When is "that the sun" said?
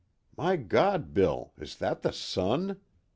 1.75-2.79